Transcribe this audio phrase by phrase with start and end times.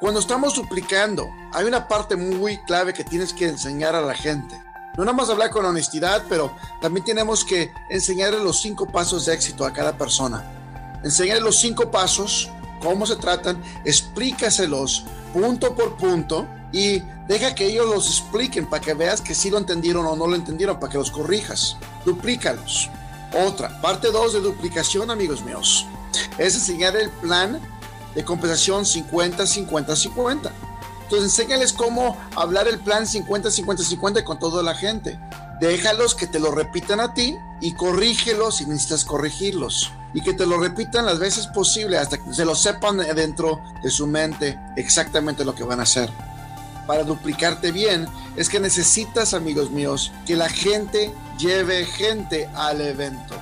[0.00, 4.58] Cuando estamos duplicando, hay una parte muy clave que tienes que enseñar a la gente.
[4.96, 9.34] No nada más hablar con honestidad, pero también tenemos que enseñarle los cinco pasos de
[9.34, 10.42] éxito a cada persona.
[11.04, 12.50] Enseñarle los cinco pasos,
[12.80, 15.04] cómo se tratan, explícaselos
[15.34, 19.58] punto por punto y deja que ellos los expliquen para que veas que sí lo
[19.58, 21.76] entendieron o no lo entendieron, para que los corrijas.
[22.06, 22.88] Duplícalos.
[23.46, 25.86] Otra, parte 2 de duplicación, amigos míos,
[26.38, 27.60] es enseñar el plan
[28.14, 30.50] de compensación 50-50-50.
[31.02, 35.18] Entonces, enséñales cómo hablar el plan 50-50-50 con toda la gente.
[35.60, 39.92] Déjalos que te lo repitan a ti y corrígelos si necesitas corregirlos.
[40.14, 43.90] Y que te lo repitan las veces posible hasta que se lo sepan dentro de
[43.90, 46.10] su mente exactamente lo que van a hacer.
[46.86, 53.36] Para duplicarte bien es que necesitas, amigos míos, que la gente lleve gente al evento